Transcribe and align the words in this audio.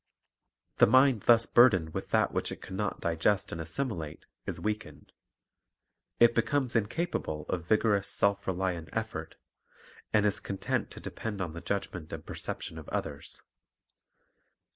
The 0.77 0.87
mind 0.87 1.21
thus 1.27 1.45
burdened 1.45 1.93
with 1.93 2.09
that 2.09 2.31
which 2.31 2.51
it 2.51 2.59
can 2.59 2.75
not 2.75 3.01
digest 3.01 3.51
and 3.51 3.61
assimi 3.61 3.95
late 3.95 4.25
is 4.47 4.59
weakened; 4.59 5.11
it 6.19 6.33
becomes 6.33 6.75
incapable 6.75 7.45
of 7.49 7.67
vigorous, 7.67 8.07
self 8.09 8.47
reliant 8.47 8.89
effort, 8.93 9.35
and 10.11 10.25
is 10.25 10.39
content 10.39 10.89
to 10.89 10.99
depend 10.99 11.39
on 11.39 11.53
the 11.53 11.61
judgment 11.61 12.11
and 12.11 12.25
perception 12.25 12.79
of 12.79 12.89
others. 12.89 13.43